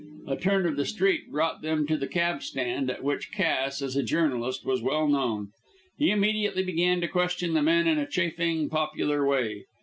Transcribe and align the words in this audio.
A 0.25 0.35
turn 0.35 0.65
of 0.65 0.77
the 0.77 0.85
street 0.85 1.29
brought 1.31 1.61
them 1.61 1.85
to 1.85 1.95
the 1.95 2.07
cab 2.07 2.41
stand 2.41 2.89
at 2.89 3.03
which 3.03 3.31
Cass, 3.31 3.83
as 3.83 3.95
a 3.95 4.01
journalist, 4.01 4.65
was 4.65 4.81
well 4.81 5.07
known. 5.07 5.49
He 5.99 6.09
immediately 6.09 6.63
began 6.63 7.01
to 7.01 7.07
question 7.07 7.53
the 7.53 7.61
men 7.61 7.85
in 7.87 7.99
a 7.99 8.07
chaffing, 8.07 8.67
popular 8.67 9.23
way. 9.27 9.65